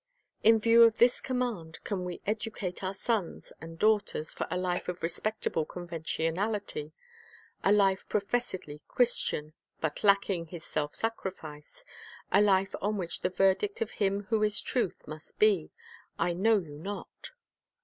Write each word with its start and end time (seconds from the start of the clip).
In 0.41 0.57
view 0.57 0.81
of 0.81 0.97
this 0.97 1.21
command, 1.21 1.77
can 1.83 2.03
we 2.03 2.21
educate 2.25 2.83
our 2.83 2.95
sons 2.95 3.53
and 3.61 3.77
daughters 3.77 4.33
for 4.33 4.47
a 4.49 4.57
life 4.57 4.87
of 4.89 5.03
respectable 5.03 5.63
conventionality, 5.63 6.91
a 7.63 7.71
life 7.71 8.09
professedly 8.09 8.81
Christian, 8.87 9.53
but 9.79 10.03
lacking 10.03 10.47
His 10.47 10.63
self 10.63 10.95
sacrifice, 10.95 11.85
a 12.31 12.41
life 12.41 12.73
on 12.81 12.97
which 12.97 13.21
the 13.21 13.29
verdict 13.29 13.79
of 13.79 13.91
Him 13.91 14.23
who 14.23 14.41
is 14.41 14.59
truth 14.59 15.03
must 15.07 15.37
be, 15.37 15.69
"I 16.17 16.33
know 16.33 16.57
you 16.57 16.79
not"? 16.79 17.29